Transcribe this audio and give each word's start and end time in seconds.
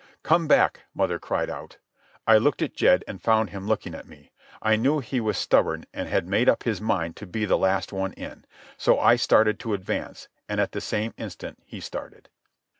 "Come 0.23 0.47
back!" 0.47 0.85
mother 0.95 1.19
cried 1.19 1.47
out. 1.47 1.77
I 2.25 2.39
looked 2.39 2.63
at 2.63 2.73
Jed, 2.73 3.03
and 3.07 3.21
found 3.21 3.51
him 3.51 3.67
looking 3.67 3.93
at 3.93 4.07
me. 4.07 4.31
I 4.59 4.75
knew 4.75 4.97
he 4.99 5.21
was 5.21 5.37
stubborn 5.37 5.85
and 5.93 6.09
had 6.09 6.27
made 6.27 6.49
up 6.49 6.63
his 6.63 6.81
mind 6.81 7.15
to 7.17 7.27
be 7.27 7.45
the 7.45 7.55
last 7.55 7.93
one 7.93 8.13
in. 8.13 8.43
So 8.77 8.99
I 8.99 9.15
started 9.15 9.59
to 9.59 9.75
advance, 9.75 10.27
and 10.49 10.59
at 10.59 10.71
the 10.71 10.81
same 10.81 11.13
instant 11.19 11.61
he 11.67 11.79
started. 11.79 12.29